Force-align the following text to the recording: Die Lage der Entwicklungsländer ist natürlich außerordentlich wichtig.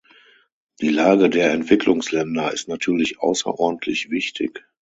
Die 0.81 0.89
Lage 0.89 1.29
der 1.29 1.51
Entwicklungsländer 1.51 2.51
ist 2.51 2.67
natürlich 2.67 3.19
außerordentlich 3.19 4.09
wichtig. 4.09 4.65